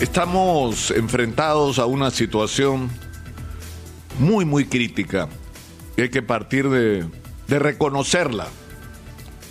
[0.00, 2.88] Estamos enfrentados a una situación
[4.20, 5.28] muy, muy crítica.
[5.96, 7.04] Y hay que partir de,
[7.48, 8.46] reconocerla,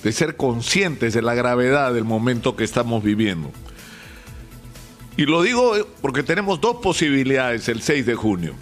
[0.03, 3.51] de ser conscientes de la gravedad del momento que estamos viviendo.
[5.17, 8.53] Y lo digo porque tenemos dos posibilidades el 6 de junio.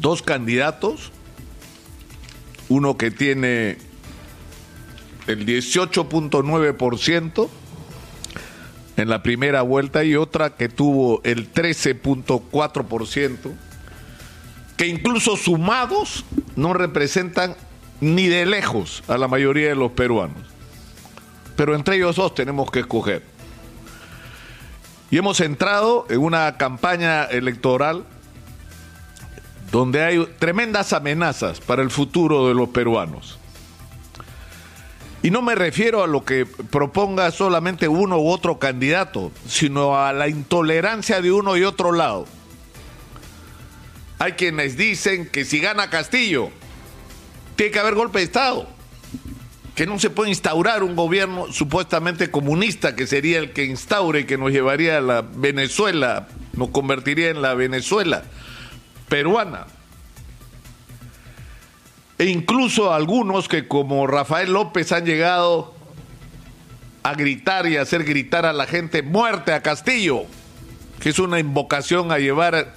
[0.00, 1.12] Dos candidatos,
[2.70, 3.76] uno que tiene
[5.26, 7.48] el 18.9%,
[8.96, 13.52] en la primera vuelta y otra que tuvo el 13.4%,
[14.76, 16.24] que incluso sumados
[16.54, 17.56] no representan
[18.00, 20.42] ni de lejos a la mayoría de los peruanos.
[21.56, 23.22] Pero entre ellos dos tenemos que escoger.
[25.10, 28.04] Y hemos entrado en una campaña electoral
[29.70, 33.38] donde hay tremendas amenazas para el futuro de los peruanos.
[35.26, 40.12] Y no me refiero a lo que proponga solamente uno u otro candidato, sino a
[40.12, 42.26] la intolerancia de uno y otro lado.
[44.20, 46.50] Hay quienes dicen que si gana Castillo,
[47.56, 48.68] tiene que haber golpe de Estado,
[49.74, 54.24] que no se puede instaurar un gobierno supuestamente comunista, que sería el que instaure y
[54.26, 58.22] que nos llevaría a la Venezuela, nos convertiría en la Venezuela
[59.08, 59.66] peruana
[62.18, 65.74] e incluso algunos que como Rafael López han llegado
[67.02, 70.24] a gritar y hacer gritar a la gente muerte a Castillo,
[71.00, 72.74] que es una invocación a llevar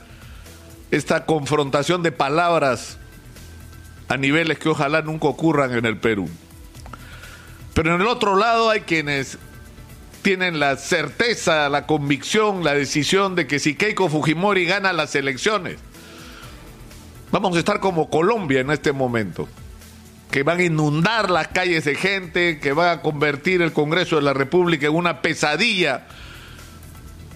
[0.91, 2.97] esta confrontación de palabras
[4.07, 6.29] a niveles que ojalá nunca ocurran en el Perú.
[7.73, 9.37] Pero en el otro lado hay quienes
[10.21, 15.77] tienen la certeza, la convicción, la decisión de que si Keiko Fujimori gana las elecciones,
[17.31, 19.47] Vamos a estar como Colombia en este momento,
[20.31, 24.23] que van a inundar las calles de gente, que van a convertir el Congreso de
[24.23, 26.07] la República en una pesadilla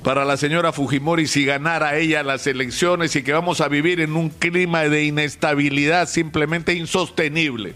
[0.04, 4.16] para la señora Fujimori si ganara ella las elecciones y que vamos a vivir en
[4.16, 7.76] un clima de inestabilidad simplemente insostenible.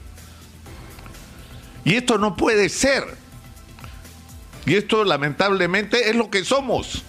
[1.86, 3.04] Y esto no puede ser.
[4.66, 7.04] Y esto lamentablemente es lo que somos.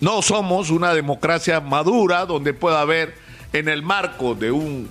[0.00, 3.21] No somos una democracia madura donde pueda haber
[3.52, 4.90] en el marco de un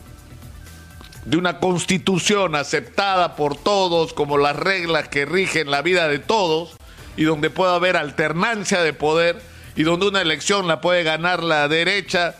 [1.25, 6.75] de una constitución aceptada por todos como las reglas que rigen la vida de todos
[7.16, 9.39] y donde pueda haber alternancia de poder
[9.75, 12.35] y donde una elección la puede ganar la derecha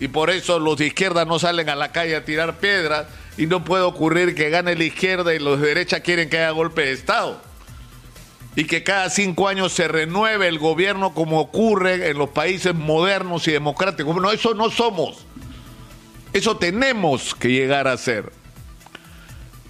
[0.00, 3.06] y por eso los de izquierda no salen a la calle a tirar piedras
[3.38, 6.50] y no puede ocurrir que gane la izquierda y los de derecha quieren que haya
[6.50, 7.40] golpe de Estado
[8.54, 13.46] y que cada cinco años se renueve el gobierno como ocurre en los países modernos
[13.48, 14.14] y democráticos.
[14.14, 15.26] Bueno, eso no somos.
[16.36, 18.30] Eso tenemos que llegar a ser.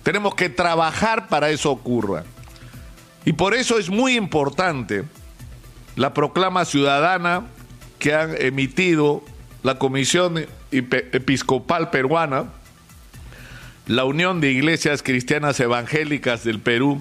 [0.03, 2.25] Tenemos que trabajar para eso ocurra.
[3.25, 5.04] Y por eso es muy importante
[5.94, 7.44] la proclama ciudadana
[8.00, 9.22] que han emitido
[9.62, 12.47] la Comisión Episcopal Peruana,
[13.87, 17.00] la Unión de Iglesias Cristianas Evangélicas del Perú,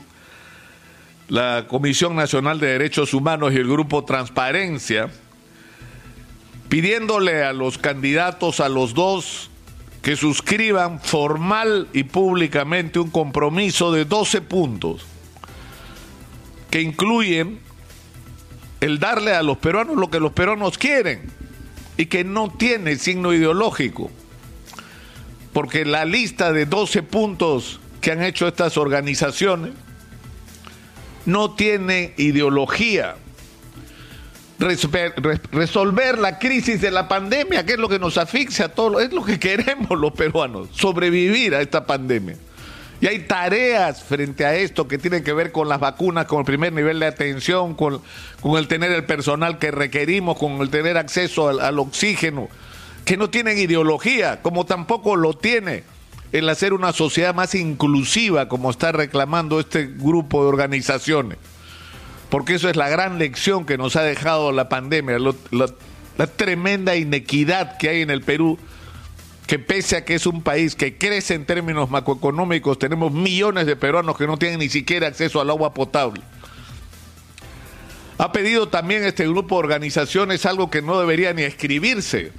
[1.28, 5.10] la Comisión Nacional de Derechos Humanos y el Grupo Transparencia,
[6.70, 9.50] pidiéndole a los candidatos, a los dos
[10.06, 15.04] que suscriban formal y públicamente un compromiso de 12 puntos
[16.70, 17.60] que incluyen
[18.82, 21.24] el darle a los peruanos lo que los peruanos quieren
[21.98, 24.12] y que no tiene signo ideológico.
[25.54, 29.72] Porque la lista de 12 puntos que han hecho estas organizaciones
[31.26, 33.16] no tiene ideología
[34.60, 39.12] resolver la crisis de la pandemia, que es lo que nos asfixia a todos, es
[39.12, 42.38] lo que queremos los peruanos, sobrevivir a esta pandemia.
[43.02, 46.46] Y hay tareas frente a esto que tienen que ver con las vacunas, con el
[46.46, 48.02] primer nivel de atención, con,
[48.42, 52.48] con el tener el personal que requerimos, con el tener acceso al, al oxígeno,
[53.04, 55.84] que no tienen ideología, como tampoco lo tiene
[56.32, 61.38] el hacer una sociedad más inclusiva, como está reclamando este grupo de organizaciones
[62.36, 67.78] porque eso es la gran lección que nos ha dejado la pandemia, la tremenda inequidad
[67.78, 68.60] que hay en el Perú,
[69.48, 73.78] que pese a que es un país que crece en términos macroeconómicos, tenemos millones de
[73.78, 76.24] peruanos que no tienen ni siquiera acceso al agua potable.
[78.18, 82.34] Ha pedido también este grupo de organizaciones algo que no debería ni escribirse,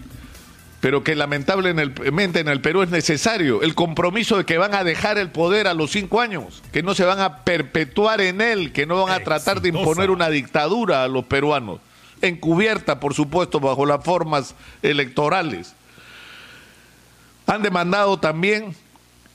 [0.80, 5.18] pero que lamentablemente en el Perú es necesario, el compromiso de que van a dejar
[5.18, 8.86] el poder a los cinco años, que no se van a perpetuar en él, que
[8.86, 11.80] no van a tratar de imponer una dictadura a los peruanos,
[12.20, 15.74] encubierta, por supuesto, bajo las formas electorales.
[17.46, 18.74] Han demandado también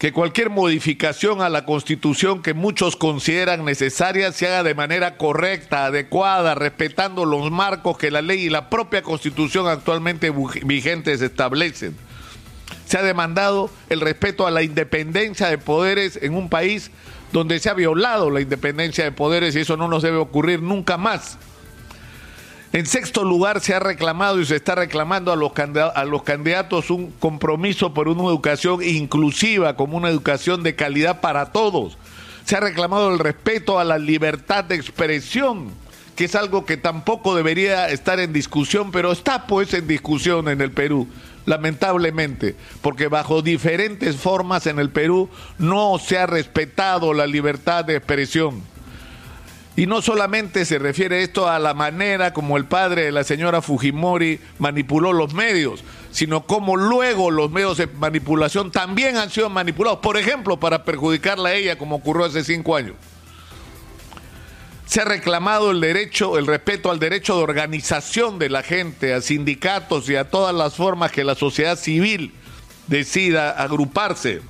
[0.02, 5.86] que cualquier modificación a la Constitución que muchos consideran necesaria se haga de manera correcta,
[5.86, 10.34] adecuada, respetando los marcos que la ley y la propia Constitución actualmente
[10.66, 11.96] vigentes establecen.
[12.88, 16.90] Se ha demandado el respeto a la independencia de poderes en un país
[17.32, 20.98] donde se ha violado la independencia de poderes y eso no nos debe ocurrir nunca
[20.98, 21.38] más.
[22.74, 25.52] En sexto lugar, se ha reclamado y se está reclamando a los,
[25.94, 31.52] a los candidatos un compromiso por una educación inclusiva, como una educación de calidad para
[31.52, 31.98] todos.
[32.46, 35.68] Se ha reclamado el respeto a la libertad de expresión,
[36.16, 40.62] que es algo que tampoco debería estar en discusión, pero está pues en discusión en
[40.62, 41.10] el Perú,
[41.46, 47.98] lamentablemente, porque bajo diferentes formas en el Perú no se ha respetado la libertad de
[47.98, 48.71] expresión.
[49.76, 53.62] Y no solamente se refiere esto a la manera como el padre de la señora
[53.62, 60.00] Fujimori manipuló los medios, sino como luego los medios de manipulación también han sido manipulados,
[60.00, 62.96] por ejemplo, para perjudicarla a ella, como ocurrió hace cinco años.
[64.86, 69.22] Se ha reclamado el derecho, el respeto al derecho de organización de la gente, a
[69.22, 72.34] sindicatos y a todas las formas que la sociedad civil
[72.88, 74.42] decida agruparse.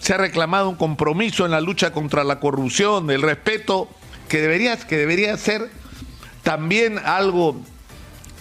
[0.00, 3.88] Se ha reclamado un compromiso en la lucha contra la corrupción, el respeto
[4.28, 5.70] que debería, que debería ser
[6.42, 7.60] también algo,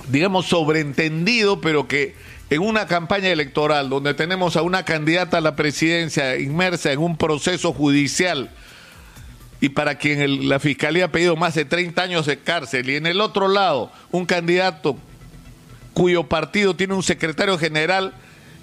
[0.10, 2.16] digamos, sobreentendido, pero que
[2.50, 7.18] en una campaña electoral donde tenemos a una candidata a la presidencia inmersa en un
[7.18, 8.52] proceso judicial
[9.60, 13.08] y para quien la fiscalía ha pedido más de 30 años de cárcel, y en
[13.08, 14.98] el otro lado un candidato
[15.94, 18.14] cuyo partido tiene un secretario general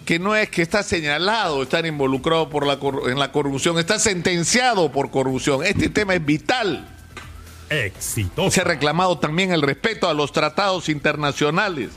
[0.05, 2.79] que no es que está señalado estar involucrado por la,
[3.11, 5.65] en la corrupción, está sentenciado por corrupción.
[5.65, 7.00] Este tema es vital
[8.51, 11.91] se ha reclamado también el respeto a los tratados internacionales,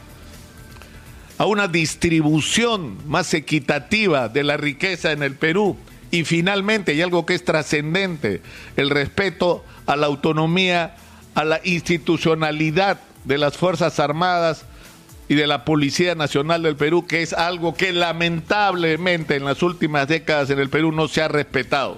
[1.39, 5.75] a una distribución más equitativa de la riqueza en el Perú
[6.11, 8.41] y finalmente, y algo que es trascendente,
[8.77, 10.95] el respeto a la autonomía,
[11.33, 14.65] a la institucionalidad de las Fuerzas Armadas
[15.27, 20.07] y de la Policía Nacional del Perú, que es algo que lamentablemente en las últimas
[20.07, 21.97] décadas en el Perú no se ha respetado.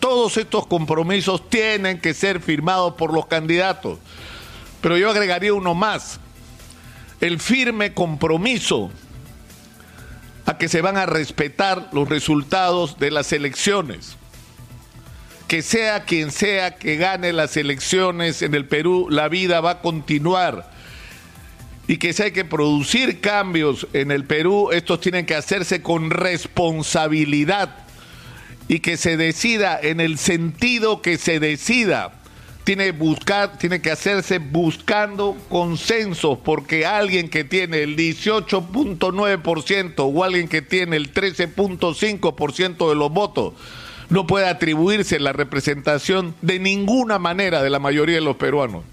[0.00, 3.98] Todos estos compromisos tienen que ser firmados por los candidatos.
[4.80, 6.20] Pero yo agregaría uno más,
[7.20, 8.90] el firme compromiso
[10.44, 14.16] a que se van a respetar los resultados de las elecciones.
[15.48, 19.80] Que sea quien sea que gane las elecciones en el Perú, la vida va a
[19.80, 20.70] continuar.
[21.88, 26.10] Y que si hay que producir cambios en el Perú, estos tienen que hacerse con
[26.10, 27.85] responsabilidad
[28.68, 32.12] y que se decida en el sentido que se decida.
[32.64, 40.48] Tiene, buscar, tiene que hacerse buscando consensos, porque alguien que tiene el 18.9% o alguien
[40.48, 43.54] que tiene el 13.5% de los votos
[44.08, 48.84] no puede atribuirse la representación de ninguna manera de la mayoría de los peruanos.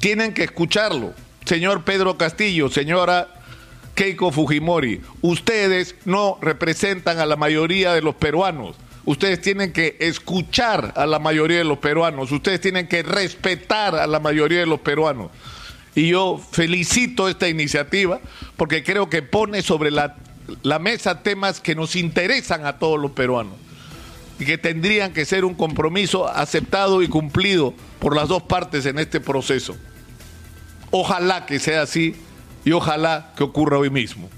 [0.00, 1.12] Tienen que escucharlo.
[1.44, 3.41] Señor Pedro Castillo, señora
[3.94, 8.76] Keiko Fujimori, ustedes no representan a la mayoría de los peruanos.
[9.04, 12.30] Ustedes tienen que escuchar a la mayoría de los peruanos.
[12.30, 15.30] Ustedes tienen que respetar a la mayoría de los peruanos.
[15.94, 18.20] Y yo felicito esta iniciativa
[18.56, 20.16] porque creo que pone sobre la,
[20.80, 23.54] mesa temas que nos interesan a todos los peruanos
[24.38, 28.98] y que tendrían que ser un compromiso aceptado y cumplido por las dos partes en
[28.98, 29.76] este proceso.
[30.90, 32.16] Ojalá que sea así
[32.64, 34.28] y ojalá que ocurra hoy mismo.